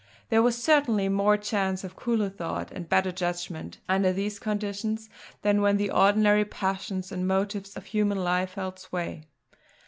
There 0.29 0.41
was 0.41 0.57
certainly 0.59 1.09
more 1.09 1.37
chance 1.37 1.83
of 1.83 1.95
cooler 1.95 2.27
thought 2.27 2.71
and 2.71 2.89
better 2.89 3.11
judgment 3.11 3.77
under 3.87 4.11
these 4.11 4.39
conditions, 4.39 5.11
than 5.43 5.61
when 5.61 5.77
the 5.77 5.91
ordinary 5.91 6.43
passions 6.43 7.11
and 7.11 7.27
motives 7.27 7.77
of 7.77 7.85
human 7.85 8.23
life 8.23 8.55
held 8.55 8.79
sway. 8.79 9.25